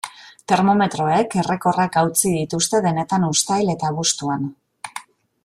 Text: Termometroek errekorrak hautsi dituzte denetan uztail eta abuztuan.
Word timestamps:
Termometroek 0.51 1.35
errekorrak 1.41 1.99
hautsi 2.03 2.33
dituzte 2.39 2.81
denetan 2.87 3.29
uztail 3.29 3.71
eta 3.77 3.93
abuztuan. 3.95 4.51